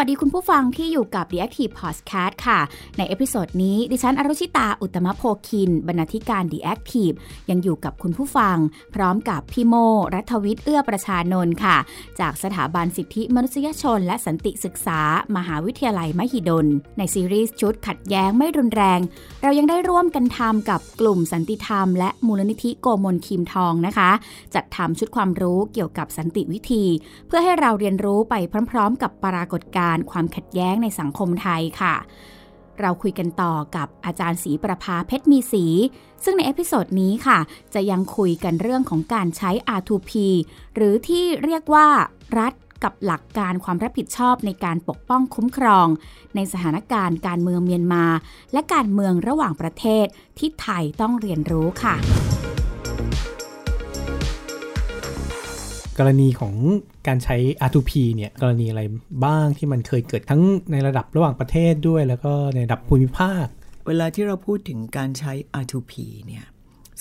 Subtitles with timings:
[0.00, 2.60] สวัสดีคุณผู้ฟังที่อยู่กับ The Active Podcast ค่ะ
[2.98, 7.16] ใน episode นี้ ดิฉันอรุชิตา อุตมะโพคิน บรรณาธิการ The Active
[7.50, 8.56] ยังอยู่กับคุณผู้ฟัง
[8.94, 9.74] พร้อมกับพี่โม
[10.14, 11.76] รัฐวิทย์เอื้อประชานนท์ค่ะ
[12.20, 15.00] จากสถาบันสิทธิมนุษยชน และสันติศึกษา
[15.36, 16.66] มหาวิทยาลัยมหิดล
[16.98, 19.00] ในซีรีส์ชุดขัดแย้งไม่รุนแรง
[19.42, 24.10] เรายังได้ร่วมกันทำกับกลุ่มสันติธรรม และมูลนิธิโกมลคิมทองนะคะ
[24.54, 26.84] จัดทำชุดความรู้เกี่ยวกับสันติวิธี
[27.26, 28.34] เพื่อให้เราเรียนรู้ไป
[28.70, 31.94] พร้อม ๆ กับปรากฏการณ์ความขัดแย้งในสังคมไทยค่ะ
[32.80, 35.64] เราคุยกันต่อกับอาจารย์ศรีประภาเพชรมีศรี
[36.24, 37.38] ซึ่งใน episode นี้ค่ะ
[37.74, 40.12] จะยังคุยกันเรื่องของการใช้ R2P
[40.74, 41.88] หรือที่เรียกว่า
[42.38, 42.52] รัฐ
[42.84, 45.86] กับหลักการความรับผิดชอบในการปกป้องคุ้มครอง
[46.34, 48.04] ในสถานการณ์การเมืองเมียนมา
[48.52, 50.06] และการเมืองระหว่างประเทศ
[50.38, 51.96] ที่ไทยต้องเรียนรู้ค่ะ
[55.98, 56.54] กรณีของ
[57.06, 57.36] การใช้
[57.68, 58.82] R2P เนี่ยกรณีอะไร
[59.24, 63.46] บ้างที่มันเคยเกิดทั้งในระดับระหว่างประเทศด้วย แล้วก็ในระดับภูมิภาค
[63.86, 65.92] เวลาที่เราพูดถึงการใช้ R2P
[66.26, 66.44] เนี่ย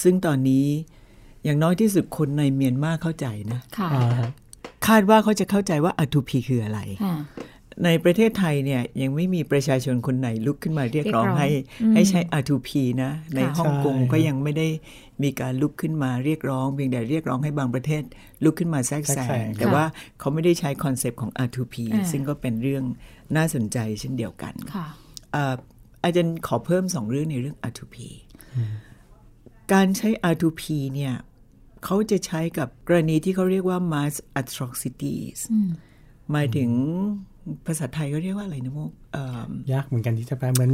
[0.02, 0.66] ซึ่งตอนนี้
[1.44, 4.32] อย่างน้อยที่สุดคนในเมียนมาเข้าใจนะค่ะอ่าฮะ
[4.88, 7.16] คาดว่าเขาจะเข้าใจว่า R2P คืออะไรค่ะ
[7.84, 11.50] ในประเทศไทยเนี่ยยังไม่มีประชาชนคนไหนลุกขึ้นมาเรียกร้องเรียกร้องให้
[11.82, 12.70] อืมให้ใช้ R2P
[13.04, 14.68] นะ ในค่ะฮ่องกงก็ยังไม่ได้
[15.24, 18.04] มีการลุกขึ้นมาเรียกร้องเพียงแต่เรียกร้องให้บางประเทศ
[18.44, 19.86] ลุกขึ้นมาแทรกแซงแทรกแซงแต่ว่า
[20.20, 22.84] เขาไม่ได้ใช้ concept ของ R2P อ่าซึ่งก็เป็นเรื่อง
[23.36, 24.88] น่าสนใจเช่นเดียวกันค่ะ
[25.36, 25.56] อ่า
[26.04, 27.96] อาจารย์ขอเพิ่มสองเรื่องในเรื่อง R2P
[29.74, 31.14] การใช้ R2P เนี่ย
[31.84, 35.40] เขาจะใช้กับกรณีที่เขาเรียกว่า mass atrocities
[36.32, 36.70] หมายถึง
[37.66, 40.72] ภาษาไทยเขาเรียกว่าอะไรนะโมกเอิ่มยากเหมือนกันที่จะแปลเหมือน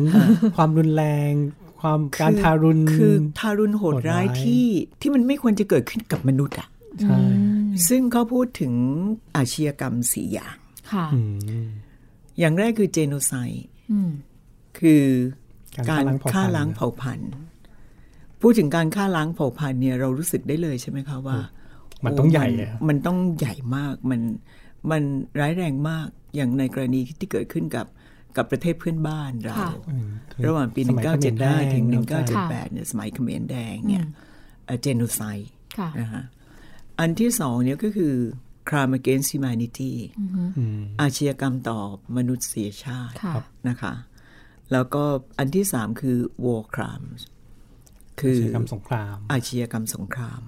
[0.58, 1.34] ความรุนแรง
[1.82, 4.66] ความการทารุณคือทารุณโหดโหดร้าร้ายยที่
[5.02, 6.68] ที่มันไม่ควรจะเกิดขึ้นกับมนุษย์อะ
[7.02, 7.20] ใช่
[7.88, 8.74] ซึ่งเขาพูดถึง
[9.36, 10.56] อาชญากรรมสี่อย่าง
[10.92, 11.20] ค่ะอื
[11.66, 11.68] ม
[12.40, 14.12] อย่างแรกคือเจโนไซด์อืม
[14.80, 15.04] คือ
[15.78, 17.36] การการฆ่าฆ่าล้าล้างงเผ่าเผ่าพัพันนธุ์ธุ์
[18.42, 21.38] พูดถึงการฆ่าล้างเผ่าพันธุ์เนี่ยเรารู้สึกได้เลยใช่ไหมคะว่า
[22.06, 24.22] มันต้องใหญ่โอะมันต้องใหญ่มากมัน
[24.90, 25.02] มัน
[25.40, 27.88] ร้ายแรงมากอย่างในกรณีที่เกิดขึ้นกับ
[28.38, 34.04] กับประเทศเพื่อนบ้านเราค่ะอืมคือระหว่างปีสมัยเขมรแด1975 ถึงแล้วก็1978 เนี่ยสมัยเขมรแดงเนี่ย
[34.82, 36.24] เจโนไซด์ค่ะนะฮะ
[37.00, 38.14] อันที่สองเนี่ยก็คือ
[38.70, 39.94] crime against humanity
[40.58, 41.80] อืมอาชญากรรมต่อ
[42.18, 43.34] มนุษยชาติค่ะ
[43.70, 43.94] นะคะ
[44.72, 45.04] แล้วก็
[45.40, 47.22] อันที่สามคือ war crimes
[48.22, 50.42] คือกิจกรรมสงคราม อาชญากรรมสงคราม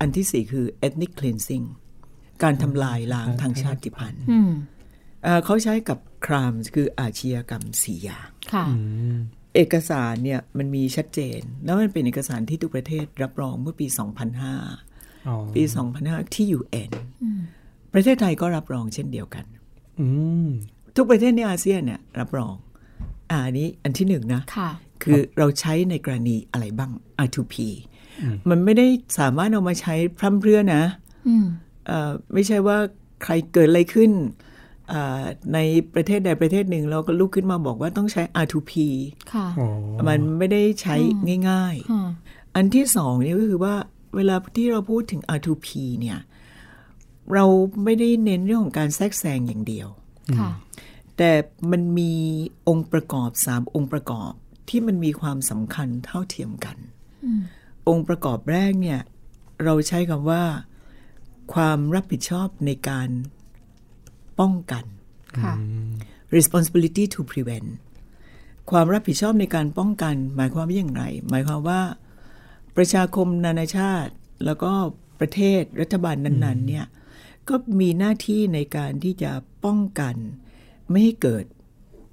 [0.00, 1.66] อันที่สี่คือ ethnic cleansing
[2.42, 4.50] การทำลายล้างทางชาติพันธุ์อืม
[5.22, 8.64] เอ่อเขาใช้กับ crimes คืออาชญากรรมสี่อย่างค่ะ
[9.54, 13.86] เอกสารเนี่ยมันมีชัดเจน แล้วมันเป็นเอกสารที่ทุกประเทศรับรองเมื่อปี
[14.56, 15.62] 2005อ๋อปี
[15.98, 16.90] 2005 ที่ UN
[17.92, 19.44] ประเทศไทยก็รับรองเช่นเดียวกัน
[20.00, 20.06] อื
[20.46, 20.48] ม
[20.96, 22.54] ทุกประเทศในอาเซียนเนี่ยรับรอง
[23.30, 24.70] อ่าอันนี้อันที่หนึ่งนะค่ะ
[25.02, 26.90] คือเราใช้ในกรณีอะไรบ้าง
[27.26, 27.54] R2P
[28.50, 28.86] มันไม่ได้
[29.18, 30.84] สามารถเอามาใช้พร่ำเพรื่อนะ
[31.28, 31.71] อืมเอ่อ
[32.32, 32.76] ไม่ใช่ว่า
[33.24, 34.10] ใครเกิดอะไรขึ้น
[34.92, 35.22] อ่า
[35.54, 35.58] ใน
[35.94, 38.72] ประเทศใดประเทศหนึ่งเราก็ลุกขึ้นมาบอกว่าต้องใช้ R2P
[39.32, 39.68] ค่ะอ๋อ
[40.08, 40.96] มันไม่ได้ใช้
[41.50, 43.74] ง่ายค่ะๆอันที่สองเนี่ยก็คือว่า
[44.16, 45.68] เวลาที่เราพูดถึง R2P
[46.00, 46.18] เนี่ย
[47.34, 47.44] เรา
[47.84, 49.88] ไม่ได้เน้นเรื่องของการแทรกแซงอย่างเดียว
[50.38, 50.50] ค่ะ
[51.16, 51.30] แต่
[51.70, 52.12] มันมี
[52.68, 54.32] องค์ประกอบสามองค์ประกอบ
[54.68, 56.76] ที่มันมีความสำคัญเท่าเทียมกัน
[57.88, 59.00] องค์ประกอบแรกเนี่ย
[59.64, 60.42] เราใช้คำว่า
[61.54, 63.08] ความรับผิดชอบในการ
[64.40, 64.84] ป้องกัน
[65.38, 65.54] ค่ะ
[66.36, 67.68] responsibility to prevent
[68.70, 71.80] ความรับผิดชอบในการป้องกัน หมายความว่าอย่างไร หมายความว่า
[72.76, 74.12] ประชาคมนานาชาติ
[74.44, 74.72] แล้วก็
[75.20, 76.86] ประเทศรัฐบาลนั้น ๆ เนี่ย
[77.48, 79.30] ก็มีหน้าที่ในการที่จะ
[79.64, 80.14] ป้องกัน
[80.90, 81.44] ไม่ให้เกิด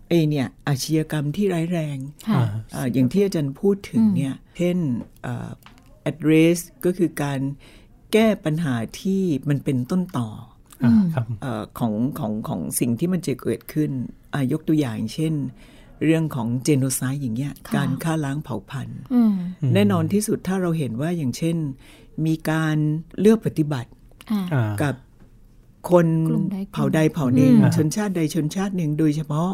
[0.08, 1.98] ไอเนี่ยอาชญากรรมที่ร้ายแรง
[2.30, 2.44] ค่ะ
[2.76, 4.78] อ่าอย่างที่อาจารย์พูดถึงเนี่ยเช่น
[5.26, 5.50] อ่า
[6.12, 7.40] address ก็คือการ
[8.14, 10.30] แก้ปัญหาที่มันเป็นต้นต่อ
[10.84, 13.92] อ่าครับเออของของของสิ่งที่มันจะเกิดขึ้น
[14.34, 15.34] อายกตัวอย่างเช่น
[16.06, 19.34] เรื่องของเจโนไซด์อย่างเงี้ยค่ะการฆ่าล้างเผ่าพันธุ์อืม
[19.74, 21.58] แน่นอนที่สุดถ้าเราเห็นว่าอย่างเช่น
[22.26, 22.78] มีการ
[23.20, 23.90] เลือกปฏิบัติ
[24.32, 24.96] อ่าอ่ากับ
[25.92, 29.50] คนกลุ่มใดกลุ่มเผ่าใดเผ่าหนึ่งอืมชนชาติใดชนชาติหนึ่งโดยเฉพาะ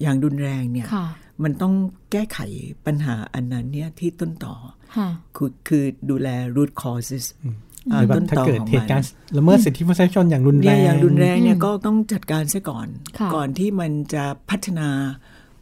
[0.00, 1.06] อย่างรุนแรงเนี่ยค่ะ
[1.42, 1.74] มันต้อง
[2.12, 2.38] แก้ไข
[2.86, 4.54] ปัญหาอันนั้นเนี่ยที่ต้นต่อ
[4.96, 7.56] ค่ะคือคือดูแล root causes อ่า
[7.92, 12.86] หรือว่าต้นถ้าต่อเกิดของเหมัตุนการณ์ละเมิดสิทธิมนุษยชนอย่างรุนแรเนี่ยงอย่างรุนแรงเนี่ยก็ต้องจัดการซะก่อน
[13.18, 14.88] ค่ะก่อนที่มันจะพัฒนา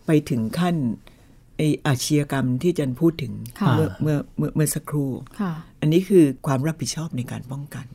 [0.07, 0.77] ไปถึงขั้น
[1.57, 5.11] ไออาชญากรรมที่อาจันพูดถึงค่ะเมื่อเมื่อเมื่อเมื่อสักครู่
[5.41, 7.87] ค่ะอันนี้คือความรับผิดชอบในการป้องกัน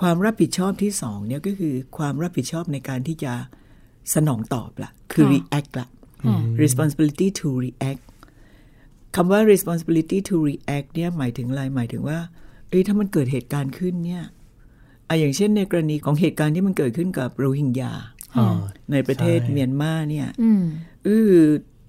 [0.00, 3.32] ความรับผิดชอบที่สองเนี่ยก็คือความรับผิดชอบในการที่จะ
[4.14, 5.86] สนองตอบละคือค่ะ react ละ
[6.24, 8.02] ค่ะ responsibility to react
[9.16, 12.18] คำว่า responsibility to react เนี่ยหมายถึงอะไรหมายถึงว่า
[12.70, 14.24] เอ้ยถ้ามันเกิดเหตุการณ์ขึ้นเนี่ย
[15.08, 17.92] อะอย่างเช่นในกรณีของเหตุการณ์ที่มันเกิดขึ้นกับโรฮิงญา
[18.36, 18.58] อ่า
[18.92, 20.62] ในประเทศใช่เมียนมาเนี่ยอืม
[21.04, 21.36] เออ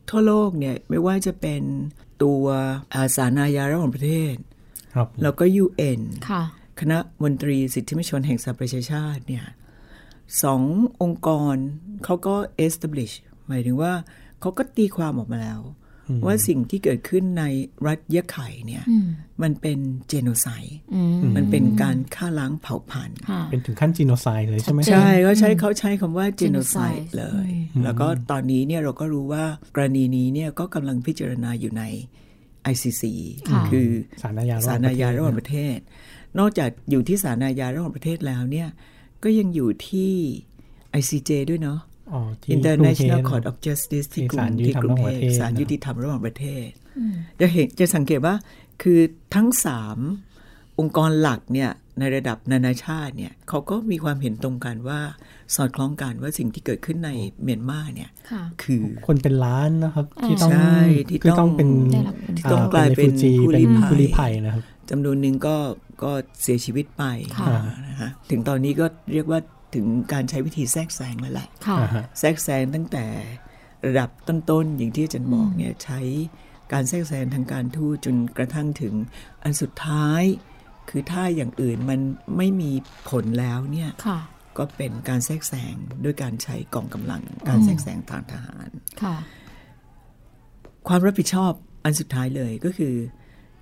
[0.09, 1.61] ทั่วโลกเนี่ยไม่ว่าจะเป็น
[2.23, 2.43] ตัว
[2.95, 4.35] อาสานายาระหว่างประเทศ
[4.93, 6.43] ครับแล้วก็ UN ค่ะ
[6.79, 9.45] คณะมนตรีสิทธิมนุษยชนแห่งสหประชาชาติเนี่ย
[10.43, 10.61] สอง
[11.01, 11.55] องค์กร
[12.03, 12.35] เขาก็
[12.65, 13.15] establish
[13.47, 13.93] หมายถึงว่า
[14.41, 15.59] เขาก็ตีความออกมาแล้ว
[16.25, 17.43] ว่าสิ่งที่เกิดขึ้นใน
[17.87, 19.07] รัฐยะไข่เนี่ยอืม
[19.43, 19.79] มันเป็น
[20.09, 27.49] เจโนไซด์อืมมันเป็นการฆ่าล้างเผ่าพันธุ์ค่ะเป็นถึงขั้นจีโนไซด์เลยใช่ไหมชัดเจนใช่เขาใช้เขาใช้คำว่า genocide genocide เลย
[27.83, 29.43] แล้วก็ตอนนี้เนี่ยเราก็รู้ว่า
[29.75, 31.83] กรณีนี้เนี่ยก็กำลังพิจารณาอยู่ใน
[32.73, 33.03] ICC
[33.49, 33.87] ค่ะคือ
[34.21, 35.77] ศาลอาญาระหศาว่างลประอาเทศญาระหว่างประเทศ
[36.39, 38.67] นอกจากอยู่ที่ศาลอาญาระหว่างประเทศแล้วเนี่ย
[39.23, 40.11] ก็ยังอยู่ที่
[40.99, 41.90] ICJ ด้วยเนาะอ๋อที่
[42.55, 46.67] International กรุงเทพ Court of Justice ที่กรุศางลยุติที่ธรรมกรุงระหว่างเทประพเทศศาลนะยุติธรรมระหว่างประเทศ
[47.39, 48.35] จะเห็นจะสังเกตว่า
[48.81, 48.99] คือ
[49.35, 49.97] ทั้งสาม
[50.79, 54.99] องค์กรหลักเนี่ยในระดับนานาชาติเนี่ยเขาก็มีความเห็นตรงกันว่า
[55.55, 57.09] สอดคล้องกันว่าสิ่งที่เกิดขึ้นใน
[57.43, 60.77] เมียนมาเนี่ยค่ะคือคนเป็นล้านนะครับ ที่ต้องใช่
[61.09, 65.55] ที่คือต้ต้อองงเป็นได้รับผลที่ต้องกลายเป็น refugee ผู้เป็นลี้ภัยผู้ลี้ภัยนะครับจำนวนหนึ่งก็
[66.03, 66.11] ก็
[66.41, 67.03] เสียชีวิตไป
[67.39, 69.39] ค่ะนะฮะถึงตอนนี้ก็เรียกว่า
[69.75, 73.05] ถึงการใช้วิธีแทรกแซงแล้วแหละค่ะอ่าฮะแทรกแซงตั้งแต่
[73.85, 75.99] ระดับต้นๆอย่างที่อาจารย์บอกเนี่ยใช้
[76.73, 78.93] การแทรกแซงทางการทูตจนกระทั่งถึง
[79.43, 80.23] อันสุดท้าย
[80.89, 81.99] คือถ้าอย่างอื่นมัน
[82.37, 82.71] ไม่มี
[83.09, 84.19] ผลแล้วเนี่ยค่ะ
[84.57, 88.69] ก็เป็นการแทรกแซงด้วยการใช้กองกำลัง การแทรกแซงทางทหาร
[89.03, 89.15] ค่ะ
[90.87, 91.51] ความรับผิดชอบ
[91.83, 92.95] อันสุดท้ายเลยก็คือ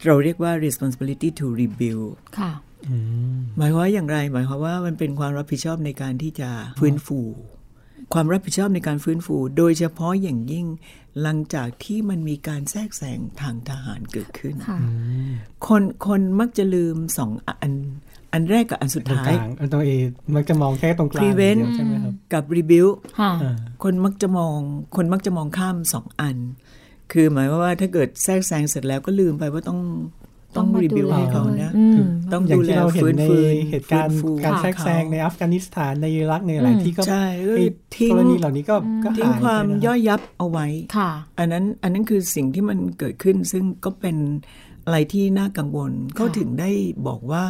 [0.05, 2.09] เราเรียกว่า responsibility to rebuild
[2.39, 2.51] ค่ะ
[3.57, 6.49] หมายความว่าอย่างไร หมายความว่ามันเป็นความรับผิดชอบในการที่จะ
[6.79, 7.19] ฟื้นฟู
[8.13, 10.65] ความรับผิดชอบในการฟื้นฟู โดยเฉพาะอย่างยิ่ง
[11.21, 14.79] หลังจากที่มันมีการแทรกแซงทางทหารเกิดขึ้นค่ะ
[15.67, 17.73] คนคนมักจะลืมสองอัน
[18.33, 20.03] อันแรกกับอันสุดตรงท้ากยลางเออตัวเอง
[20.35, 24.57] มักจะมองแค่ตรงกลาง prevent อย่างเดียวใช่ไหมครับกับ rebuild ค่ะอ่าคนมักจะมอง
[24.95, 26.37] คนมักจะมองข้ามสองอัน
[27.11, 29.79] คือหมายความว่าถ้าเกิดแทรกแซงเสร็จแล้วก็ลืมไปว่าต้อง
[30.59, 32.01] ต้องมารีบิวดูแลให้เขานะอืม
[32.33, 33.35] ต้องอย่างดูแลที่เราเห็นฟื้นในฟู
[33.69, 37.65] เหตุการณ์ฟื้นฟูการค่ะแทรกแซงในอัฟกานิสถานในอิรักในหลายที่ก็ใช่ก็ไอ้
[37.95, 40.67] ทิ้งกรณีเหล่านี้ก็ก็ทิ้งหายความไปนะย่อยยับเอาไว้
[40.97, 44.17] ค่ะอันนั้นอันนั้นคือสิ่งที่มันเกิดขึ้นซึ่งก็เป็น
[44.85, 46.69] อะไรที่น่ากังวลเขาถึงได้
[47.07, 47.43] บอกว่า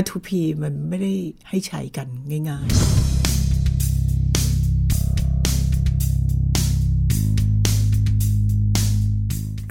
[0.00, 0.28] R2P
[0.62, 1.12] มันไม่ได้
[1.48, 2.08] ให้ใช้กัน
[2.48, 3.31] ง่าย ๆ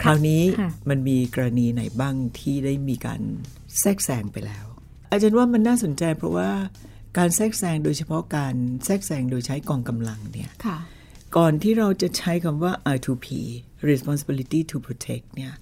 [0.04, 3.22] คราวนี้ค่ะมันมีกรณีไหนบ้างที่ได้มีการ
[3.80, 4.66] แทรกแซงไปแล้ว
[5.12, 6.50] อาจารย์ว่ามันน่าสนใจเพราะว่า
[7.18, 8.56] การแทรกแซงโดยเฉพาะการ
[8.86, 10.78] แทรกแซงโดยใช้กองกำลังเนี่ยค่ะ
[11.38, 13.28] ก่อนที่เราจะใช้คำว่า R2P
[13.90, 15.54] responsibility to protect เนี่ย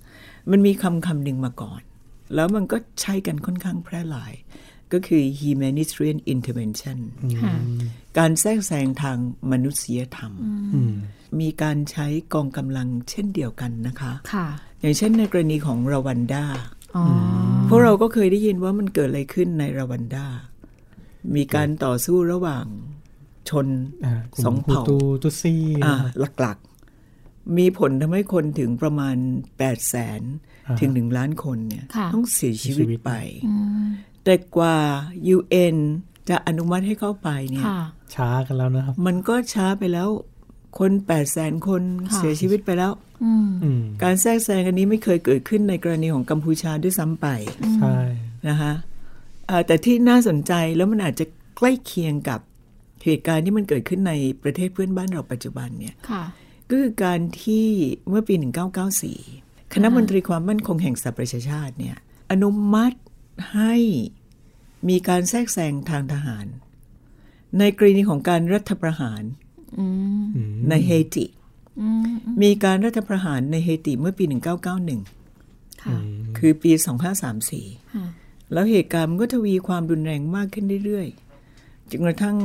[0.51, 1.81] มันมีคำคำหนึ่งมาก่อน
[2.35, 4.33] แล้วมันก็ใช้กันค่อนข้างแพร่หลาย
[4.93, 6.97] ก็คือ humanitarian intervention
[7.41, 7.53] ค่ะ
[8.17, 9.17] การแทรกแซงทาง
[9.51, 10.31] มนุษยธรรม
[11.39, 14.47] มีการใช้กองกำลังเช่นเดียวกันนะคะค่ะ
[14.81, 16.43] อย่างเช่นในกรณีของรวันดา
[16.95, 17.05] อ๋อ
[17.69, 20.25] พวกเราก็เคยได้ยินว่ามันเกิดอะไรขึ้นในรวันดา
[21.35, 22.65] มีการต่อสู้ระหว่าง
[23.49, 23.67] ชน
[24.03, 25.93] อ่ากลุ่มสองฮูเผ่าตูตุซี่อ่า
[26.41, 30.21] หลักๆ มีผลทำให้คนถึงประมาณ 8 0 0แสน
[30.79, 33.11] ถึง1ล้านคนเนี่ยค่ะต้องเสียชีวิตไป
[34.23, 34.77] แต่กว่า
[35.35, 35.77] UN
[36.29, 37.79] จะอนุมัติให้เข้าไปเนี่ยค่ะ
[38.15, 40.09] ช้ากันแล้วนะครับ มันก็ช้าไปแล้ว
[40.79, 42.91] คน8 0 0แสนคนค่ะเสียชีวิตไปแล้ว
[43.23, 47.27] อืมอืมการแทรกแซงอันนี้ไม่เคยเกิดขึ้นในกรณีของกัมพูชาด้วยซ้ำไป
[47.77, 47.97] ใช่
[48.47, 48.73] นะคะ
[49.47, 51.25] เอ่อแต่ที่น่าสนใจแล้วมันอาจจะ
[51.57, 52.39] ใกล้เคียงกับ
[53.05, 56.23] เหตุการณ์ที่มันเกิดขึ้นในประเทศเพื่อนบ้านเราปัจจุบันเนี่ยค่ะ
[56.69, 57.67] ก็คือการที่
[58.09, 58.33] เมื่อปี
[58.97, 61.97] 1994 คณะมนตรีความมั่นคงแห่งสหประชาชาติเนี่ย
[62.31, 62.97] อนุมัติ
[63.53, 63.75] ให้
[64.89, 66.45] มีการแทรกแซงทางทหาร
[67.59, 69.23] ในกรณีของการรัฐประหาร
[69.79, 69.85] อื
[70.23, 70.25] ม
[70.69, 71.25] ในเฮติ
[71.81, 72.07] อืม
[72.41, 74.25] มีการรัฐประหารในเฮติเมื่อปี
[75.03, 75.97] 1991ค่ะ
[76.37, 76.71] คือปี
[77.31, 78.05] 2534ค่ะ
[78.53, 82.37] แล้วเหตุการณ์มันก็ทวีความรุนแรงมากขึ้นเรื่อยๆจนกระทั่ง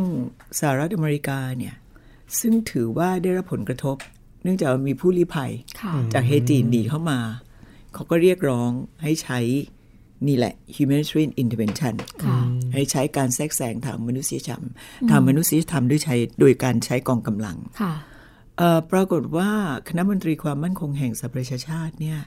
[0.59, 1.75] สหรัฐอเมริกาเนี่ย
[2.39, 3.97] ซึ่งถือว่าได้รับผลกระทบ
[4.45, 7.19] เนื่องจากว่ามีผู้ลี้ภัยค่ะจากเฮติหนีเข้ามา
[7.95, 8.71] เขาก็เรียกร้อง
[9.03, 9.39] ให้ใช้
[10.27, 12.39] นี่แหละ humanitarian intervention ค่ะ
[12.75, 14.63] ให้ใช้การแทรกแซงทางมนุษยธรรม
[15.11, 17.93] ทางมนุษยธรรมด้วยใช้โดยการใช้กองกำลังค่ะ
[18.59, 19.51] เอ่อปรากฏว่า
[19.89, 22.19] คณะมนตรีความมั่นคงแห่งสหประชาชาติเนี่ย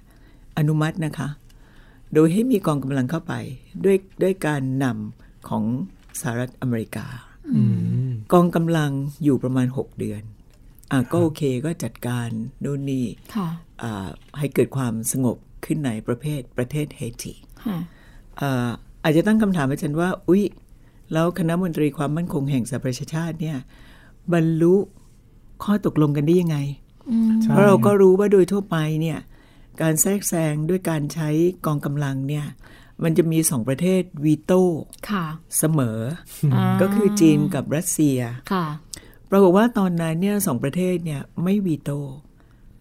[0.58, 1.30] อนุมัตินะคะ
[2.14, 3.34] โดยให้มีกองกำลังเข้าไป
[3.86, 5.64] ด้วยด้วยการนำของ
[6.22, 7.06] สหรัฐอเมริกา
[7.54, 7.62] อื
[8.08, 8.92] มกองกำลัง
[9.24, 10.37] อยู่ประมาณ 6 เดือนอะ
[11.12, 12.30] ก็โอเคก็จัดการ
[12.64, 13.50] นู่นนี่ค่ะ
[13.82, 14.08] อ่า
[14.40, 17.34] ให้เกิดความสงบขึ้นในประเภทประเทศเฮติ
[17.66, 17.78] ค่ะ
[18.42, 18.70] อ่า
[19.04, 20.44] อาจจะตั้งคำถามอาจารย์ว่า อุ๊ย
[21.14, 23.58] แล้วคณะมนตรีความมั่นคงแห่งสหประชาชาติเนี่ย
[24.34, 24.76] บรรลุ
[25.64, 26.58] ข้อตกลงกันได้ยังไง
[27.42, 29.20] ใช่เพราะเราก็รู้ว่าโดยทั่วไปเนี่ย
[29.82, 31.30] การแทรกแซงด้วยการใช้
[31.66, 32.46] กองกำลังเนี่ย
[33.04, 34.64] มันจะมีสองประเทศวีโต้
[35.12, 35.26] ค่ะ
[35.58, 36.00] เสมอ
[36.54, 38.20] อก็คือจีนกับรัสเซีย
[38.52, 38.66] ค่ะ
[39.30, 42.00] ปรากฏว่าตอนนั้นเนี่ยสองประเทศเนี่ยไม่วีโต้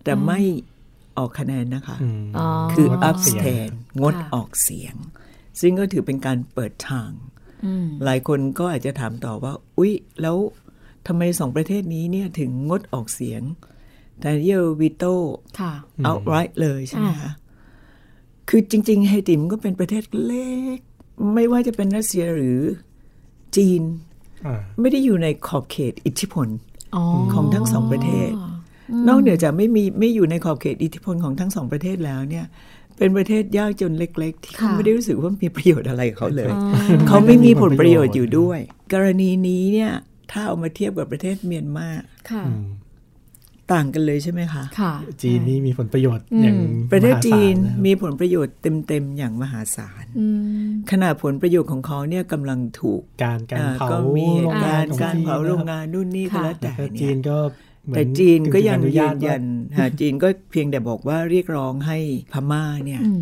[0.04, 0.40] แต่ไม่
[1.18, 3.68] ออกคะแนนนะคะอืมอ๋อคืองดออกเสียง abstain
[4.02, 4.94] งดค่ะออกเสียง
[5.60, 7.10] ซึ่งก็ถือเป็นการเปิดทาง
[7.64, 10.36] อืมหลายคนก็อาจจะถามต่อว่า อุ๊ย แล้ว
[11.06, 13.42] ทำไมสองประเทศนี้เนี่ยถึงงดออกเสียง
[14.20, 15.14] แต่เยอวิโต้
[15.60, 15.72] ค่ะ
[16.08, 17.32] outright เลยใช่ไหมอ่าคะ
[18.48, 20.78] คือจริง ๆ ไฮติมก็เป็นประเทศเล็ก
[21.34, 22.60] ไม่ว่าจะเป็นรัสเซียหรือ
[23.56, 24.05] จีนอ่า
[24.80, 26.48] ไม่ได้อยู่ในขอบเขตอิทธิพล
[26.94, 27.02] อ๋อ
[27.34, 28.30] ของทั้งสองประเทศ
[29.08, 32.46] นอกเหนือจากไม่มีไม่อยู่ในขอบเขตอิทธิพลของทั้งสองประเทศแล้วเนี่ย
[32.98, 36.52] เป็นประเทศยากจนเล็ก ๆ ที่เขาค่ะไม่ได้รู้สึกว่ามีประโยชน์อะไรกับเขาเลย
[37.08, 38.58] เขาไม่มีผลประโยชน์อยู่ด้วย
[38.92, 39.92] กรณีนี้เนี่ย
[40.30, 41.88] ถ้าเอามาเทียบกับประเทศเมียนมา
[42.30, 42.64] ค่ะอืม
[43.72, 44.92] ต่างกันเลยใช่ไหมคะค่ะ
[45.22, 46.58] จีนนี่มีผลประโยชน์อย่าง
[46.92, 50.26] ประเทศมหาศาลจีนนะครับมีผลประโยชน์เต็มๆอย่างมหาศาลอื
[50.66, 57.36] มขณะผลประโยชน์ของเขาเนี่ยกำลังถูกการการอ่าเผาก็มีเหโรตุงงาการนณ์ของการจีนเผาโรงงาะคบนนู่นนี่ก็ค่ะแล้วแต่แล้วก็เนี่จียนก็
[57.86, 61.98] เหมือแต่จีนก็ยังอนุยืญาตนยันว่าฮะจีนก็เพียงแต่บอกว่าเรียกร้องให้
[62.32, 63.20] พม่าเนี่ยอืม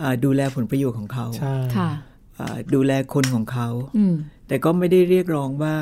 [0.00, 1.90] อ่าดูแลผลประโยชน์ของเขาใช่ค่ะ
[2.38, 4.14] อ่าดูแลคนของเขาอืม
[4.48, 5.74] แต่ก็ไม่ได้เรียกร้องว่า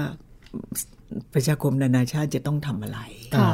[1.35, 2.99] ประชาคมนานาชาติจะต้องทำอะไร
[3.38, 3.52] ค่ะ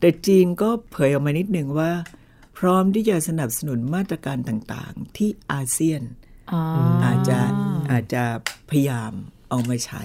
[0.00, 1.90] แต่จีนก็เผยออกมานิดหนึ่งว่า
[2.58, 6.02] พร้อมที่จะสนับสนุนมาตรการต่างๆ ที่อาเซียน
[6.52, 6.60] อ๋อ
[7.04, 7.38] อาจจะ
[7.90, 8.24] อาจจะ
[8.70, 9.12] พยายาม
[9.48, 10.02] เอามาใช้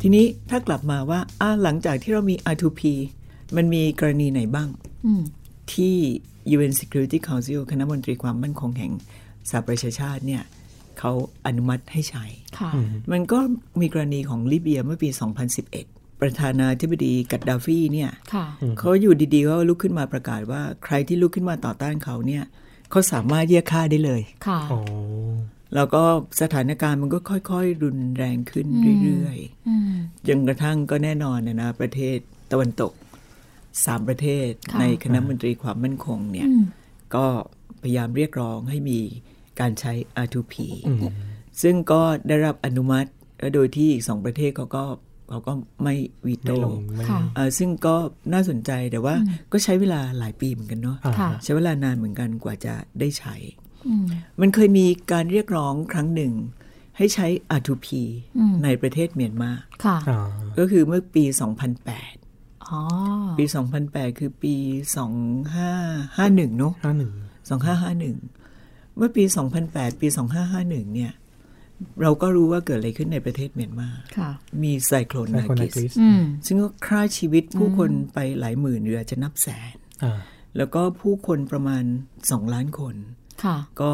[0.00, 2.82] ทีนี้ถ้ากลับมาว่าอ่าหลังจากที่เรามี R2P
[3.56, 4.68] มันมีกรณีไหนบ้าง
[5.06, 5.22] อืม
[5.72, 5.96] ที่
[6.56, 8.92] UN Security Council คณะมนตรีความมั่นคงแห่ง
[9.48, 10.42] สหประชาชาติเนี่ย
[10.98, 11.12] เขา
[11.46, 12.24] อนุมัติให้ใช้
[12.58, 12.70] ค่ะ
[13.12, 13.38] มันก็
[13.80, 15.08] มีกรณีของลิเบียเมื่อปี
[15.64, 18.46] 2011 ประธานาธิบดีกัดดาฟีเนี่ยค่ะ
[18.78, 22.44] เขาอยู่ดีๆก็ลุกขึ้นมาประกาศว่าใครที่ลุกขึ้นมาต่อต้านเขาเนี่ย
[22.90, 24.80] เขาสามารถเยียกฆ่าได้เลยค่ะอ๋อ
[25.74, 26.02] แล้วก็
[26.40, 28.66] สถานการณ์มันก็ค่อยๆ รุนแรงขึ้น
[29.02, 29.38] เรื่อย
[29.68, 32.18] อืมๆจนกระทั่งก็แน่นอนนะนะประเทศ
[32.52, 32.92] ตะวันตก
[33.84, 36.64] สามประเทศค่ะในคณะมนตรีความมั่นคงเนี่ยอืม
[37.14, 37.26] ก็
[37.82, 39.00] พยายามเรียกร้องให้มี
[39.60, 39.92] การใช้
[40.24, 40.54] R2P
[40.88, 40.98] อืม
[41.62, 43.08] ซึ่งก็ได้รับอนุมัติ
[43.54, 44.84] โดยที่อีกสองประเทศเขาก็
[45.30, 45.94] เขาก็ไม่
[46.26, 47.94] วีไม่โต้ลงไม่ค่ะอ่าซึ่งก็
[48.32, 49.14] น่าสนใจแต่ว่า
[49.52, 53.34] ก็ใช้เวลาหลายปีเหมือนกันเนาะอ่าค่ะใช้เวลานานเหมือนกันกว่าจะได้ใช้
[53.86, 54.04] อืม
[54.40, 56.32] มันเคยมีการเรียกร้องครั้งหนึ่ง
[56.96, 57.26] ให้ใช้
[57.58, 57.88] R2P
[58.38, 59.50] อืมในประเทศเมียนมา
[59.84, 61.24] ค่ะอ่าก็คือเมื่อปี
[61.96, 62.80] 2008อ๋อ
[63.38, 63.44] ปี
[63.82, 64.54] 2008 คือปี
[65.36, 67.12] 2551 เนอะห้าหนึ่ง
[68.18, 68.47] 2551
[68.98, 69.24] เมื่อปี
[69.62, 70.08] 2008 ปี
[70.46, 71.12] 2551 เนี่ย
[72.02, 73.88] เราก็รู้ว่าเกิดอะไรขึ้นในประเทศเมียนมา
[74.18, 74.30] ค่ะ
[74.62, 79.74] มีไซโคลนไซนาโคนากิสกริสอืมซึ่งก็ฆ่าชีวิตผู้คนไปหลายหมื่นหรืออาจจะนับแสน
[80.04, 80.18] อ่า
[80.56, 81.84] แล้วก็ผู้คนประมาณ
[82.18, 82.94] 2ล้านคน
[83.44, 83.92] ค่ะก็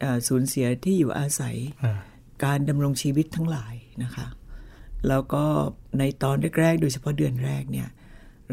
[0.00, 2.00] เอ่อสูญเสียที่อยู่อาศัยอ่า
[2.44, 4.26] การดำรงชีวิตทั้งหลายนะคะ
[5.08, 5.44] แล้วก็
[5.98, 7.88] ในตอนแรกๆ โดยเฉพาะเดือนแรกเนี่ย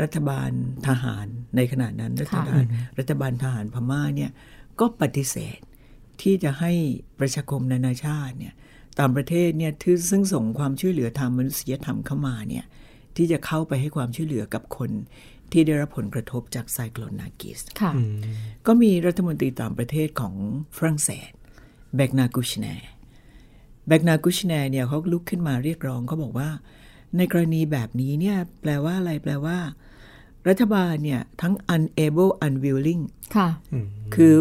[0.01, 0.50] รัฐบาล
[0.88, 1.25] ทหาร
[1.56, 2.63] ในขณะนั้นรัฐบาล
[3.00, 4.32] รัฐบาลทหารพม่าเนี่ย
[4.80, 5.60] ก็ปฏิเสธ
[6.22, 6.72] ที่จะให้
[7.20, 8.53] ประชาคมนานาชาติเนี่ย
[9.00, 12.65] ตามประเทศเนี่ยที่ซึ่งส่งความช่วยเหลือทางมนุษยธรรมเข้ามาเนี่ย
[13.15, 14.92] ที่จะเข้าไปให้ความช่วยเหลือกับคน
[15.51, 17.92] ที่ได้รับผลกระทบจากไซโคลนนากิสค่ะ
[18.68, 20.36] ก็มีรัฐมนตรีต่างประเทศของ
[20.77, 21.32] ฝรั่งเศส
[21.96, 22.68] แบกนากุชแน
[23.88, 26.50] แบกนากุชแนเนี่ยเขาลุกขึ้นมาเรียกร้องเขาบอกว่า
[27.18, 29.58] ในกรณีแบบนี้เนี่ยแปลว่าอะไรแปลว่า
[30.50, 33.04] รัฐบาลเนี่ยทั้ง unable unwilling
[33.36, 33.50] ค่ะ
[34.16, 34.36] คือ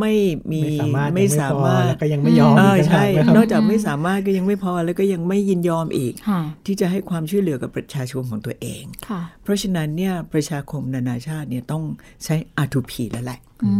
[0.00, 0.14] ไม่
[0.52, 11.82] มีไม่สามารถไม่สามารถแล้วก็ยังไม่ยอมเอออีกต่างใช่หากนะครับนอกจากไม่สามารถก็ยังไม่พอแล้วก็ยังไม่ยินยอมอีกค่ะที่จะให้ความช่วยเหลือกับประชาชนของตัวเองค่ะเพราะฉะนั้นเนี่ยประชาคมนานาชาติเนี่ยต้อง
[12.24, 12.34] ใช้
[12.64, 13.70] R2P แล้วแหละอื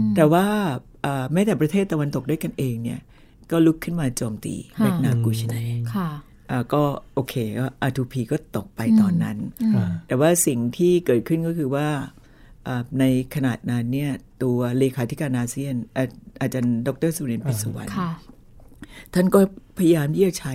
[0.00, 0.46] มแต่ว่า
[1.02, 3.00] เอ่อแม้แต่ประเทศตะวันตกด้วยกันเองเนี่ย
[3.50, 5.56] ก็ลุกขึ้นมาโจมตีค่ะแบกนากูชไน
[5.94, 6.12] ค่ะอ่า
[6.72, 6.82] ก็
[7.14, 9.36] โอเคก็ R2P ก็ตกไปตอนนั้น
[9.74, 11.88] อ่าแต่ว่าสิ่งที่เกิดขึ้นก็คือว่า
[12.66, 16.06] อ่าในขนาดนั้นเนี่ยตัวเลขาธิการอาเซียนอ่า
[16.40, 18.10] อาจารย์ดรสุรินทร์ปิสุวรรณค่ะ
[19.14, 19.40] ท่านก็
[19.78, 20.54] พยายามที่จะใช้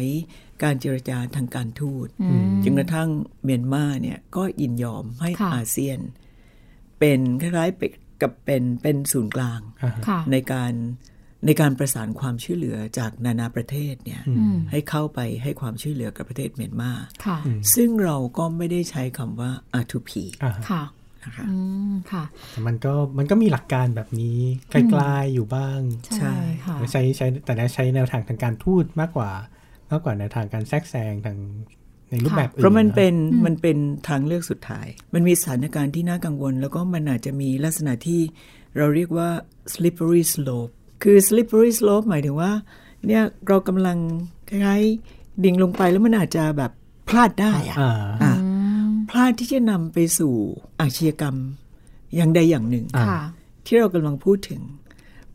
[0.63, 3.09] การเจรจาทางการทูตอืมจนกระทั่ง
[3.43, 5.99] เมียนมาเนี่ยก็ยินยอมให้ค่ะอาเซียน
[6.99, 7.91] เป็นคล้ายๆเป็น
[8.21, 10.73] กับเป็นเป็นศูนย์กลางอ่าฮะค่ะในการ
[11.45, 16.91] ในการประสานความช่วยเหลือจากนานาประเทศเนี่ยอืมให้เข้าไปให้ความช่วยเหลือกับประเทศเมียนมา
[17.25, 17.37] ค่ะ
[17.73, 20.11] ซึ่งเราก็ไม่ได้ใช้คำว่า R2P
[20.43, 20.83] อ่าฮะค่ะ
[21.23, 21.55] นะคะอื
[21.91, 24.39] มค่ะแต่มันก็มันก็มีหลักการแบบนี้
[24.71, 25.79] ไกลๆอยู่บ้าง
[26.17, 26.33] ใช่
[26.65, 29.31] ค่ะใช้ใช้แต่ใช้แนวทางทางการทูตมากกว่า
[29.91, 31.37] มากกว่าแนวทางการแทรกแซงทาง
[32.09, 33.77] ในรูปแบบอื่นเพราะมันเป็นอืมมันเป็น
[34.07, 38.21] ทางเลือกสุดท้าย มันมีสถานการณ์ที่น่ากังวล แล้วก็มันอาจจะมีลักษณะที่
[38.77, 39.29] เราเรียกว่า
[39.73, 42.51] slippery slope คือ slippery slope หมายถึงว่า
[43.07, 43.97] เนี่ยเรากำลัง
[44.49, 46.71] คล้ายๆดิ่งลงไปแล้วมันอาจจะแบบ
[47.09, 48.49] พลาดได้อะอ่าอะอื
[48.87, 50.33] มพลาดที่จะนำไปสู่
[50.81, 51.35] อาชญากรรม
[52.15, 53.21] อย่างใดอย่างหนึ่งอ่าค่ะ
[53.65, 54.61] ที่เรากำลังพูดถึง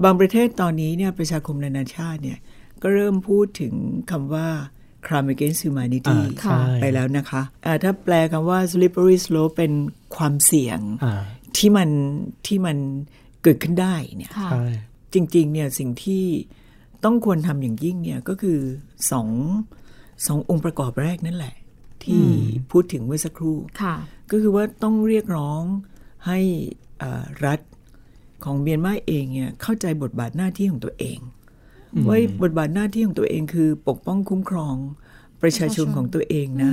[0.05, 2.39] บางประเทศตอนนี้เนี่ยประชาคมนานาชาติเนี่ย
[2.83, 3.75] ก็เริ่มพูดถึง
[4.11, 4.49] คำว่า
[5.07, 9.73] crime against humanity อ่าค่ะใช่ไปแล้วนะคะอ่าถ้าแปลคำว่า slippery slope เป็น
[10.17, 11.23] ความเสี่ยงอ่า
[11.57, 11.91] ที่มัน
[12.47, 12.77] ที่มัน
[13.43, 14.67] เกิดขึ้นได้เนี่ยค่ะใช่
[15.15, 16.25] จริงๆเนี่ยสิ่งที่
[17.05, 18.59] ต้องควรทำอย่างยิ่งเนี่ยก็คือ
[19.11, 19.29] สอง
[20.27, 21.55] สององค์ประกอบแรกนั่นแหละ
[22.05, 22.23] ที่
[22.71, 23.95] พูดถึงเมื่อสักครู่ค่ะ
[24.31, 25.63] ก็คือว่าต้องเรียกร้อง
[26.27, 26.39] ให้
[27.03, 27.61] อ่ารัฐ
[28.45, 31.19] ของเมียนมาเองเนี่ยเข้าใจบทบาทหน้าที่ของตัวเอง
[32.09, 34.77] ว่าบทบาทหน้าที่ของตัวเองคือปกป้องคุ้มครอง
[35.43, 36.73] ประชาชนของตัวเองนะ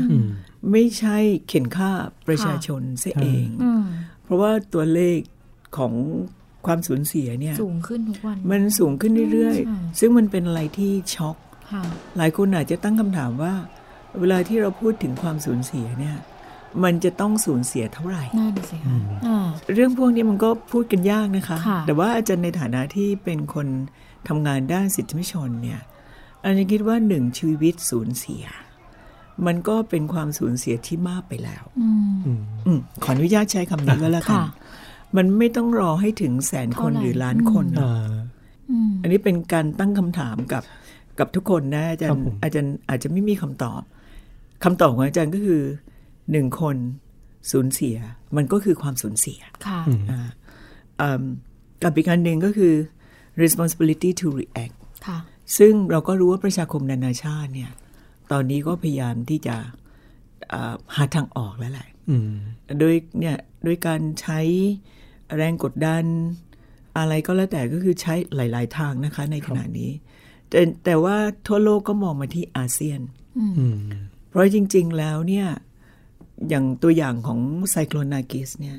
[0.72, 1.18] ไม่ใช่
[1.48, 1.92] เข็นฆ่า
[2.28, 3.84] ประชาชนเสียเองอืม
[4.24, 5.20] เพราะว่าตัวเลข
[5.78, 5.94] ของ
[6.66, 11.38] ความสูญเสียเนี่ยสูงขึ้นทุกวัน มันสูงขึ้นเรื่อยใช่ๆซึ่งมันเป็นอะไรที่ช็อก
[11.72, 11.84] ค่ะ
[12.18, 13.54] หลายคนอาจจะตั้งคำถามว่า
[14.20, 16.18] เวลาที่เราพูดถึงความสูญเสียเนี่ย
[16.84, 23.68] มันจะต้องสูญเสียเท่าไหร่นั่นสิค่ะอ่าเรื่องพวกนี้มันก็พูดกันยากนะคะค่ะแต่ว่าอาจารย์ในฐานะที่เป็นคน
[24.28, 25.80] ทำงานด้านสิทธิมนุษยชนเนี่ย
[26.44, 28.46] อาจารย์คิดว่าหนึ่งชีวิตสูญเสีย
[29.46, 31.90] มันก็เป็นความสูญเสียที่มากไปแล้วอื
[32.38, 34.46] มอืมขออนุญาตใช้คำนี้ก็แล้วกันค่ะ
[35.18, 38.14] มันไม่ต้องรอให้ถึงแสนคนเท่าไหร่หรือล้านคนหรอกอ่า
[38.70, 40.64] อืมอันนี้เป็นการตั้งคำถามกับ
[41.20, 43.82] กับทุกคนนะอาจารครับย์ผมอาจารย์อาจจะไม่มีคำตอบ
[44.64, 45.62] คำตอบของอาจารย์ก็คือ
[46.32, 46.76] หนึ่งคน
[47.52, 47.98] สูญเสีย
[48.36, 50.22] มันก็คือความสูญเสียค่ะอ่า
[51.02, 51.24] อืม
[51.84, 52.74] กับอีกอันหนึ่งก็คือ
[53.44, 54.76] responsibility to react
[55.08, 55.18] ค่ะ
[55.58, 57.72] ซึ่งเราก็รู้ว่าประชาคมนานาชาติเนี่ย
[58.32, 59.56] ตอนนี้ก็พยายามที่จะ
[60.52, 62.32] อ่าหาทางออกแล้วแหละอืม
[62.80, 64.40] โดยเนี่ยโดยการใช้
[65.38, 66.06] แรงกดดัน
[66.98, 69.92] อะไรก็แล้วแต่ก็คือใช้หลาย ๆ ทางนะคะ ในขณะนี้
[70.50, 71.18] แต่แต่ว่า
[71.48, 73.02] ทั่วโลกก็มองมาที่อาเซียน
[73.40, 73.78] อืม
[74.30, 75.48] เพราะจริง ๆ แล้วเนี่ย
[76.50, 77.40] อย่างตัวอย่างของ
[77.70, 78.78] ไซโคลนากิสเนี่ย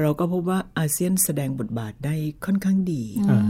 [0.00, 3.48] เราก็พบว่าอาเซียนแสดงบทบาทได้ค่อนข้างดีอ่า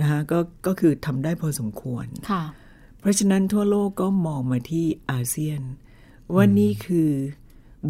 [0.00, 2.42] นะคะก็ก็คือทำได้พอสมควรค่ะ
[3.00, 5.60] เพราะฉะนั้นทั่วโลกก็มองมาที่อาเซียน
[6.34, 7.10] ว่านี่คือ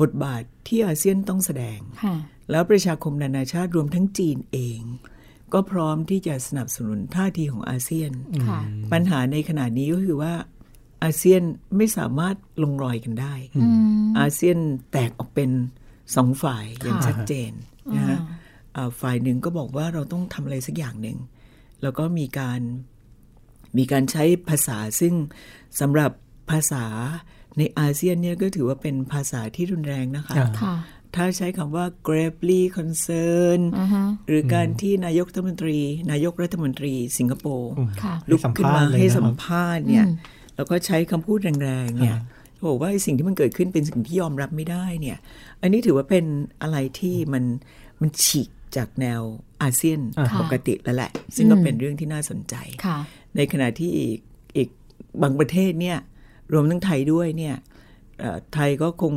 [0.00, 2.16] บทบาทที่อาเซียนต้องแสดงค่ะ
[2.50, 4.80] แล้วประชาคมนานาชาติรวมทั้งจีนเอง
[5.52, 8.10] ก็พร้อมที่จะสนับสนุนท่าทีของอาเซียน
[8.48, 8.60] ค่ะ
[8.92, 10.34] ปัญหาในขณะนี้ก็คือว่า
[11.02, 11.42] อาเซียน
[11.76, 13.60] ไม่สามารถลงรอยกันได้อื
[14.04, 14.58] มอาเซียน
[14.92, 15.50] แตกออกเป็น
[16.16, 17.52] สองฝ่ายอย่างค่ะชัดเจน
[17.96, 21.18] นะฮะอ่าอ่าฝ่ายหนึ่งก็บอกว่าเราต้องทำอะไรสักอย่างหนึ่ง
[21.82, 22.60] แล้วก็มีการ
[23.78, 25.14] มีการใช้ภาษาซึ่ง
[25.80, 26.10] สำหรับ
[26.50, 26.84] ภาษา
[27.58, 30.74] ในอาเซียนเนี่ยก็ถือว่าเป็นภาษาที่รุนแรงนะคะอ่าค่ะ
[31.16, 35.78] ถ้าใช้คำว่า gravely concern อือฮะหรือการที่นายกรัฐมนตรี
[36.12, 37.72] นายกรัฐมนตรี สิงคโปร์
[38.02, 40.16] ค่ะลุกขึ้นมาให้สัมภาษณ์ภาษณ์เนี่ยอืม
[40.56, 42.18] แล้วก็ใช้คำพูดแรงๆเนี่ย
[42.68, 45.18] บอกว่าไอ้สิ่งที่มันเกิดขึ้นเป็นสิ่งที่ยอมรับไม่ได้เนี่ย
[45.62, 46.24] อันนี้ถือว่าเป็น
[46.62, 47.44] อะไรที่มัน
[48.00, 49.20] มันฉีกจากแนว
[49.62, 50.00] อาเซียน
[50.30, 52.54] ค่ะปกติแล้วแหละ ซึ่งก็เป็นเรื่องที่น่าสนใจ
[52.86, 52.98] ค่ะ
[53.36, 54.18] ในขณะที่อีก
[54.56, 54.68] อีก
[55.22, 55.98] บางประเทศเนี่ย
[56.52, 57.54] รวมทั้งไทยด้วยเนี่ย
[58.20, 59.14] เอ่อไทยก็คง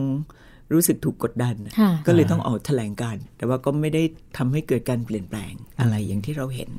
[0.73, 4.03] รู้สึกถูกกดดันค่ะก็เลยต้องออกแถลงการณ์แต่ว่าก็ไม่ได้
[4.38, 6.69] ทำให้เกิดการเปลี่ยนแปลงอะไรอย่างที่เราเห็น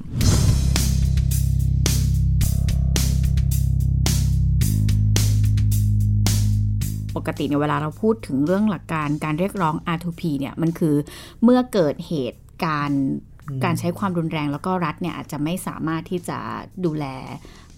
[7.17, 10.95] ปกติเนี่ยเวลาเราพูดถึงเรื่องหลักการการเรียกร้อง R2P เนี่ยมันคือ
[11.43, 13.05] เมื่อเกิดเหตุการณ์
[13.65, 16.39] การใช้ความรุนแรงแล้วก็รัฐเนี่ยอาจจะไม่สามารถที่จะ
[16.85, 17.05] ดูแล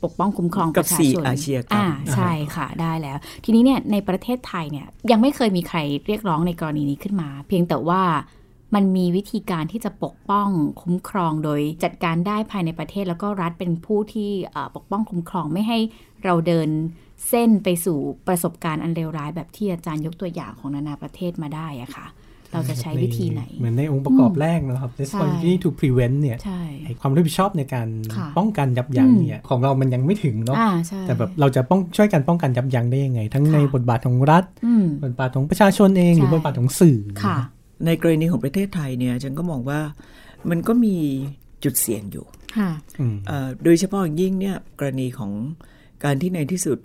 [0.04, 8.02] ปกป้องคุ้มครองปกับระชาสี่ชนอาชญากรรมอ่าใช่ค่ะได้แล้ว ทีนี้เนี่ยในประเทศไทยเนี่ยยังไม่เคยมีใครเรียกร้องในกรณีนี้ขึ้นมา เพียงแต่ว่า
[8.74, 10.48] มันมีวิธีการที่จะปกป้อง
[10.82, 15.78] คุ้มครองโดยจัดการได้ภายในประเทศแล้วก็รัฐเป็นผู้ที่เอ่อปกป้องคุ้มครองไม่ให้
[16.24, 16.68] เราเดิน
[17.28, 22.06] เส้นไปสู่ประสบการณ์อันเลวร้ายแบบที่อาจารย์ยกตัวอย่างของนานาประเทศมาได้อะค่ะ
[22.52, 37.38] เราจะใช้วิธีไหน เหมือนในองค์ประกอบแรกนะครับ responsibility to prevent เนี่ยใช่ไอ้ความรับผิดชอบในการค่ะป้องกันยับยั้งอืมเนี่ยของเรามันยังไม่ถึงเนาะอ่าใช่แต่แบบเราจะป้องช่วยกันป้องกันยับยั้งได้ยังไง ทั้งค่ะในบทบาทของรัฐอืมบทบาทของประชาชนเองใช่หรือบทบาทของสื่อค่ะ
[37.86, 39.80] ในกรณีของประเทศไทยเนี่ยฉันก็มองว่า
[40.50, 40.96] มันก็มี
[41.64, 42.24] จุดเสี่ยงอยู่
[42.58, 45.32] ค่ะอืมเอ่อโดยเฉพาะอย่างยิ่งเนี่ยกรณีของ
[46.04, 46.78] การที่ในที่สุด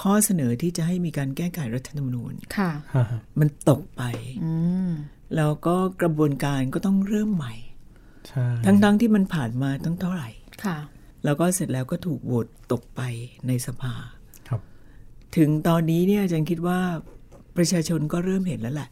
[0.00, 4.02] ข้อเสนอที่จะให้มีการแก้ไขรัฐธรรมนูญค่ะฮะฮะมันตกไป
[4.44, 4.52] อื
[4.88, 4.90] ม
[5.36, 7.54] แล้วก็กระบวนการก็ต้องเริ่มใหม่
[8.28, 10.28] ใช่ทั้งๆที่มันผ่านมาตั้งเท่าไหร่
[10.64, 10.78] ค่ะ
[11.24, 13.00] แล้วก็เสร็จแล้วก็ถูกโหวตตกไป
[13.46, 13.94] ในสภา
[14.48, 14.60] ครับ
[15.36, 16.80] ถึงตอนนี้เนี่ยอาจารย์คิดว่า
[17.56, 18.88] ประชาชนก็เริ่มเห็นแล้วแหละ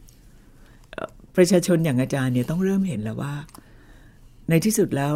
[0.91, 3.33] เอ่อประชาชนอย่างอาจารย์เนี่ยต้องเริ่มเห็นแล้วว่า
[4.49, 5.13] ในที่สุดแล้ว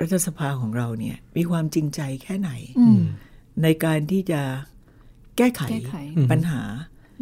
[0.00, 3.02] รัฐสภาของเราเนี่ย มีความจริงใจแค่ไหนอืม
[3.62, 4.40] ในการที่จะ
[5.36, 5.94] แก้ไขแก้ไข
[6.32, 6.62] ปัญหา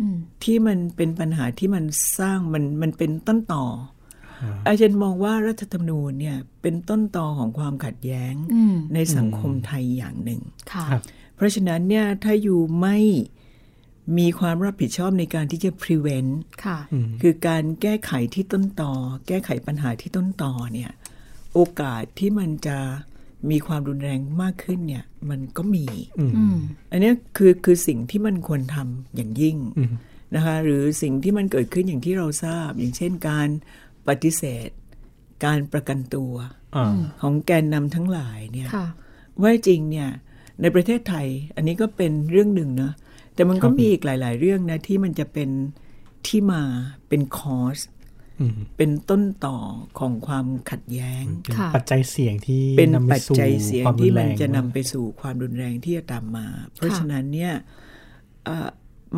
[0.01, 1.85] อืมที่มันเป็นปัญหาที่มัน
[2.19, 3.65] สร้างมันมันเป็นต้นต่อ
[4.43, 10.41] ออาจารย์มองว่ารัฐธรรมนูญเนี่ยเป็นต้นต่อของความขัดแย้งอืมในสังคมไทยอย่างหนึ่ง
[10.73, 11.03] ค่ะครับ
[11.37, 12.99] เพราะฉะนั้นเนี่ยถ้าอยู่ไม่
[14.19, 16.33] มีความรับผิดชอบในการที่จะ prevent
[16.65, 16.79] ค่ะ
[17.23, 18.93] คือการแก้ไขที่ต้นต่อ
[19.29, 20.91] แก้ไขปัญหาที่ต้นต่อเนี่ย
[21.55, 22.79] โอกาสที่มันจะ
[23.51, 25.85] มีความรุนแรงมากขึ้นเนี่ย มันก็มี
[26.19, 26.59] อืมอืม
[26.91, 29.93] อันเนี้ยคือคือสิ่งที่มันควรทำอย่างยิ่งอืม
[30.35, 33.49] นะคะหรือสิ่งที่มันเกิดขึ้นอย่างที่เราทราบ อย่างเช่นการ
[34.09, 34.69] ปฏิเสธ
[35.45, 36.33] การประกันตัว
[36.77, 38.87] อ่าของแกนนำทั้งหลายเนี่ยค่ะ
[39.43, 40.09] ว่าจริงเนี่ย
[40.63, 41.27] ในประเทศไทย
[41.57, 42.93] อันนี้ก็เป็นเรื่องหนึ่งนะ
[43.35, 45.51] แต่มันก็มีอีกหลาย ๆ เรื่องนะที่มันจะเป็น
[46.27, 46.63] ที่มา
[47.09, 48.00] เป็นคอสอืม
[48.77, 49.57] เป็นต้นต่อ
[49.99, 57.53] ของความขัดแย้งเป็นค่ะปัจจัยเสี่ยงที่เป็นนำไปปัจสู่จัยเสียงความรุที่นแรมันงจะนำไปสู่ความรุนแรงที่จะตามมา เพราะฉะนั้นเนี่ย
[58.45, 58.69] เอ่อ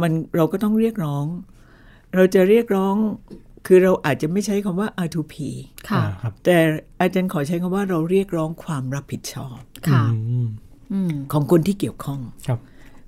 [0.00, 1.26] มันเราก็ต้องเรียกร้อง
[2.14, 2.96] เราจะเรียกร้อง
[3.66, 5.34] คือเราอาจจะไม่ใช้คำว่า R2P
[5.88, 6.56] ค่ะอ่าครับแต่
[7.00, 9.58] อาจารย์ขอใช้คำว่าเราเรียกร้องความรับผิดชอบ
[9.88, 10.48] ค่ะอืม
[10.92, 12.58] อืมของคนที่เกี่ยวข้องครับ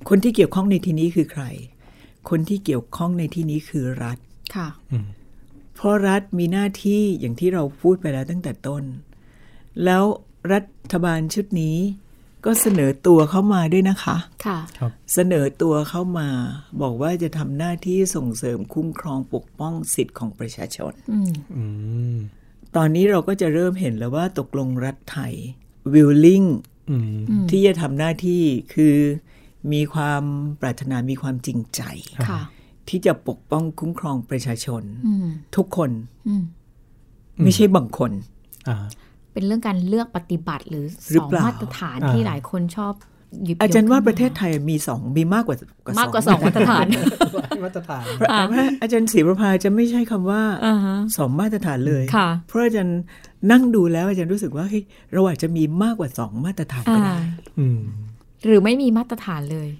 [0.08, 1.44] คนที่เกี่ยวข้องในที่นี้คือใคร
[2.30, 4.18] คนที่เกี่ยวข้องในที่นี้คือรัฐ
[4.56, 4.92] ค่ะเพ
[5.84, 8.84] ราะรัฐมีหน้าที่อย่างที่เราพูดไปแล้วตั้งแต่ต้น
[9.84, 10.04] แล้ว
[10.52, 10.60] รั
[10.92, 11.76] ฐบาลชุดนี้
[12.44, 14.16] ก็เสนอตัวเข้ามาด้วยนะคะ
[14.46, 16.28] ค่ะครับเสนอตัวเข้ามา
[16.82, 21.64] บอกว่าจะทำหน้าที่ส่งเสริมคุ้มครองปกป้องสิทธิ์ของประชาชนอืมอื
[22.14, 22.16] ม
[22.76, 25.32] ตอนนี้เราก็จะเริ่มเห็นแล้วว่าตกลงรัฐไทย
[25.94, 26.48] willing
[26.90, 28.42] อืมที่จะทำหน้าที่
[28.74, 28.96] คือ
[29.72, 30.22] มีความ
[30.60, 31.82] ปรารถนามีความจริงใจ
[32.30, 32.42] ค่ะ
[32.88, 35.90] ที่จะปกป้องคุ้มครองประชาชนอืมทุกคน
[36.28, 36.42] อืม
[37.42, 38.10] ไม่ใช่บางคน
[38.68, 38.76] อ่า
[39.32, 42.94] เป็นเรื่องการเลือกปฏิบัติหรือหรือสองเปล่ามาตรฐานอ่าที่หลายคนชอบ
[43.44, 45.56] หยิบอาจารย์ว่าขึ้นมประเทศไทยมีสองมีมากกว่า
[45.98, 46.86] มากกว่าสองมาตรฐาน
[47.64, 53.00] มาตรฐานเพราะว่าอาจารย์ศรีประภาจะไม่ใช้คำว่าอ่าฮะสองมาตรฐานเลยค่ะเพราะอาจารย์
[53.50, 57.16] นั่งดูแล้วอาจารย์รู้สึกว่าเฮ้ยเราอาจจะมีมากกว่าสองมาตรฐานก็อ่าได้
[57.58, 57.80] อืม
[58.46, 59.70] หรือไม่มีมาตรฐานเลย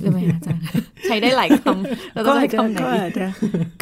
[0.00, 0.62] หรือไม่คะอาจารย์
[1.04, 3.26] ใช้ได้หลายคำเราต้ก็องอาใช้จจะคำไหนก็ดีอาจจะ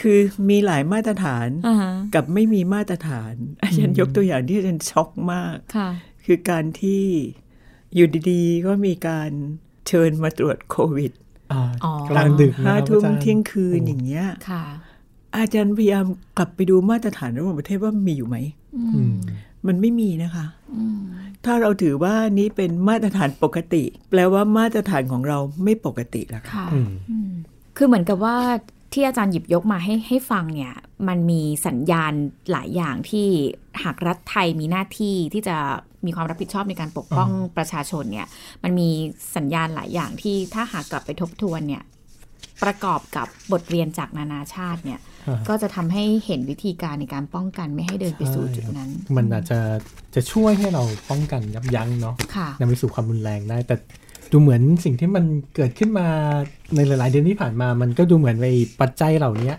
[0.00, 0.18] คือ
[0.50, 5.88] มีหลายมาตรฐานอ่าฮะกับไม่มีมาตรฐานอาจารย์ยกตัวอย่างที่อาจารย์ช็อกมากค่ะ
[6.24, 7.02] คือการที่
[7.94, 9.30] อยู่ดีๆ ก็มีการ
[9.86, 11.12] เชิญมาตรวจโควิด
[11.52, 14.64] อ่าอ๋อกลางดึกนะห้าครับทุ่มอาจารเที่ยงคืนอย่างเงี้ยค่ะ
[15.36, 16.04] อาจารย์พยายาม
[16.38, 18.36] กลับไปดูมาตรฐานระหว่างประเทศว่ามีอยู่ไหม
[18.76, 19.02] อื
[19.64, 20.47] มมันไม่มีนะคะ
[21.44, 27.31] ถ้าเราถือว่านี้เป็นมาตรฐานปกติ แปลว่ามาตรฐานของเราไม่ปกติแล้วค่ะค่ะอืม
[27.77, 28.37] คือเหมือนกับว่า
[28.92, 30.75] ที่อาจารย์หยิบยกมาให้ให้ฟังเนี่ย
[31.09, 32.12] มันมีสัญญาณ
[32.51, 33.27] หลายอย่างที่
[33.83, 35.57] หากรัฐไทยมีหน้าที่ที่จะ
[36.07, 38.27] มีความรับผิดชอบในการปกป้องประชาชนเนี่ย
[38.62, 38.88] มันมี
[39.37, 41.83] สัญญาณหลายอย่างที่ถ้าหากกลับไปทบทวนเนี่ย
[42.62, 45.08] ประกอบกับบทเรียนจากนานาชาติเนี่ยอ่า
[45.48, 49.59] ก็จะทำให้เห็นวิธีการในการป้องกันไม่ให้เดินไปสู่จุดนั้น มันอาจจะ
[50.14, 53.76] จะช่วยให้เราป้องกันยับยั้งเนาะค่ะนำไปสู่ความรุนแรงได้ แต่
[54.33, 55.24] ดูเหมือนสิ่งที่มัน
[55.57, 56.09] เกิดขึ้นมา
[56.74, 59.52] ในหลายๆเดือนที่ผ่านมา มันก็ดูเหมือนไอ้ปัจจัยเหล่านี้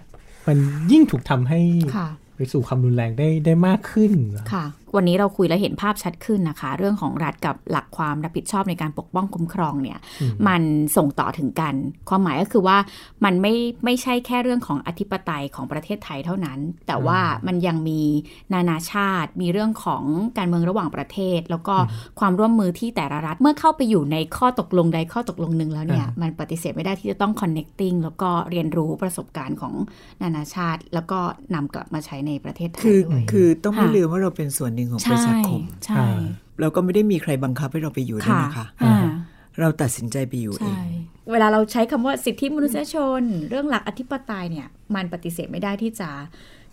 [0.48, 0.58] มัน
[0.92, 1.60] ยิ่งถูกทำให้
[1.98, 4.12] ค่ะไปสู่ความรุนแรงได้ได้มากขึ้น
[4.54, 10.00] ค่ะ วันนี้เราคุยแล้วเห็นภาพชัดขึ้นนะคะ เรื่องของรัฐกับหลักความรับผิดชอบในการปกป้องคุ้มครองเนี่ย
[10.48, 10.62] มัน
[10.98, 11.76] ส่งต่อถึงกัน
[12.10, 12.78] ความหมายก็คือว่า
[13.26, 13.54] มันไม่
[13.86, 18.02] ไม่ใช่แค่เรื่องของอธิปไตยของประเทศไทยเท่านั้น แต่ว่ามันยังมี
[18.54, 20.04] นานาชาติ มีเรื่องของ
[20.38, 21.76] การเมืองระหว่างประเทศ แล้วก็
[22.20, 29.74] ความร่วมมือที่แต่ละรัฐเมื่อเข้าไปอยู่ในข้อตกลงใดข้อตกลงหนึ่งแล้วเนี่ยอ่ามัมันปฏิเสธไม่ได้ที่จะต้อง connecting แล้วก็เรียนรู้ประสบการณ์ของ
[30.22, 31.20] นานาชาติ แล้วก็
[31.54, 36.06] นำกลับมาใช้ในประเทศไทยคือด้วยคือต้องไม่ค่ะลืมว่าเราเป็นส่วนหนึ่งของประใช่ชาคมใช่
[36.60, 39.06] เราก็ไม่ได้มีใครบังคับให้เราไปอยู่ด้วยนะคะอ่า
[39.60, 40.88] เราตัดสินใจไปอยู่เอใช่ง
[41.32, 46.10] เวลาเราใช้คำว่าสิทธิมนุษยชน เรื่องหลักอธิปไตยเนี่ย มันปฏิเสธไม่ได้ที่จะ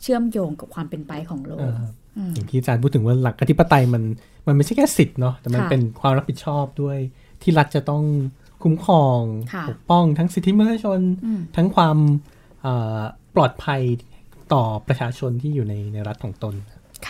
[0.02, 1.74] เชื่อมโยงกับความเป็นไปของโลเอก
[2.16, 4.02] ออย่างที่อาจารย์พูดถึงว่าหลักอธิปไตยมัน
[4.46, 6.98] มันไม่ใช่แค่สิทธิ์เนาะแต่มันค่ะเป็นความรับผิดชอบด้วย
[7.42, 8.04] ที่รัฐจะต้อง
[8.62, 9.20] คุ้มครอง
[9.54, 11.96] ค่ะปกป้องทั้งสิทธิมนุษยชนอืมทั้งความ
[12.62, 13.00] เอ่อ
[13.34, 13.82] ปลอดภัย
[14.52, 16.54] ต่อประชาชนที่อยู่ในในรัฐของตน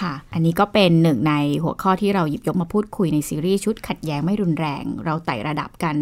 [0.01, 5.97] ค่ะ อันนี้ก็เป็นหนึ่งในหัวข้อที่เราหยิบยกมาพูดคุยในซีรีส์ชุดขัดแย้งไม่รุนแรง เราไต่ระดับกัน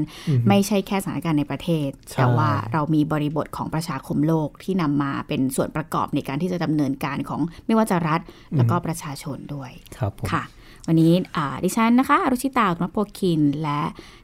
[0.48, 8.20] ไม่ใช่แค่สถานการณ์ในประเทศใช่แต่ว่าเรามีบริบทของประชาคมโลกที่นำมาเป็นส่วนประกอบในการที่จะดำเนินการของไม่ว่าจะรัฐ
[8.56, 10.42] แล้วก็ประชาชนด้วยครับผมค่ะ
[10.88, 13.80] วันนี้อ่าดิฉันนะคะอรุชิตาอุตมะโพคิน และ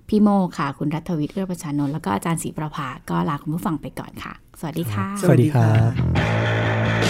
[0.08, 0.28] พี่โม
[0.58, 5.72] ค่ะ คุณรัฐวิทย์เอื้อประชานนท์แล้วก็อาจารย์ศรีประภาก็ลาคุณผู้ฟังไปก่อนค่ะ สวัสดีค่ะ สวัสดีครั
[7.08, 7.09] บ